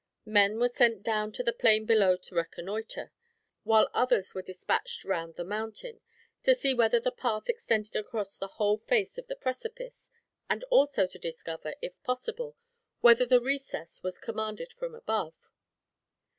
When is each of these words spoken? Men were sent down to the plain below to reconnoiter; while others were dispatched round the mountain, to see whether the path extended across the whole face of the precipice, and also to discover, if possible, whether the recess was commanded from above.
Men 0.25 0.57
were 0.57 0.67
sent 0.67 1.03
down 1.03 1.31
to 1.33 1.43
the 1.43 1.53
plain 1.53 1.85
below 1.85 2.17
to 2.17 2.33
reconnoiter; 2.33 3.11
while 3.63 3.87
others 3.93 4.33
were 4.33 4.41
dispatched 4.41 5.03
round 5.05 5.35
the 5.35 5.43
mountain, 5.43 6.01
to 6.41 6.55
see 6.55 6.73
whether 6.73 6.99
the 6.99 7.11
path 7.11 7.47
extended 7.47 7.95
across 7.95 8.35
the 8.35 8.47
whole 8.57 8.77
face 8.77 9.19
of 9.19 9.27
the 9.27 9.35
precipice, 9.35 10.09
and 10.49 10.63
also 10.71 11.05
to 11.05 11.19
discover, 11.19 11.75
if 11.83 12.01
possible, 12.01 12.57
whether 13.01 13.27
the 13.27 13.39
recess 13.41 14.01
was 14.01 14.17
commanded 14.17 14.73
from 14.73 14.95
above. 14.95 15.35